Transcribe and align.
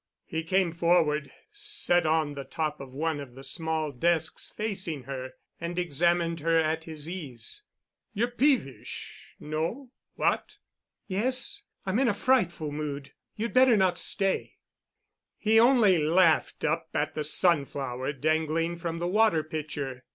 He 0.25 0.41
came 0.41 0.71
forward, 0.71 1.31
sat 1.51 2.07
on 2.07 2.33
the 2.33 2.43
top 2.43 2.79
of 2.79 2.91
one 2.91 3.19
of 3.19 3.35
the 3.35 3.43
small 3.43 3.91
desks 3.91 4.49
facing 4.49 5.03
her, 5.03 5.33
and 5.59 5.77
examined 5.77 6.39
her 6.39 6.57
at 6.57 6.85
his 6.85 7.07
ease. 7.07 7.61
"You're 8.11 8.31
peevish—no? 8.31 9.91
What?" 10.15 10.55
"Yes. 11.05 11.61
I'm 11.85 11.99
in 11.99 12.07
a 12.07 12.15
frightful 12.15 12.71
mood. 12.71 13.11
You'd 13.35 13.53
better 13.53 13.77
not 13.77 13.99
stay." 13.99 14.55
He 15.37 15.59
only 15.59 15.99
laughed 15.99 16.65
up 16.65 16.89
at 16.95 17.13
the 17.13 17.23
sunflower 17.23 18.13
dangling 18.13 18.77
from 18.77 18.97
the 18.97 19.07
water 19.07 19.43
pitcher. 19.43 20.03